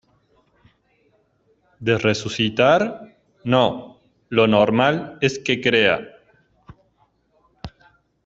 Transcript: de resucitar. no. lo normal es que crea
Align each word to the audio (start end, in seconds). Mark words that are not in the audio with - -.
de 1.79 1.95
resucitar. 1.99 3.13
no. 3.43 3.99
lo 4.29 4.47
normal 4.47 5.19
es 5.21 5.37
que 5.37 5.61
crea 5.61 5.99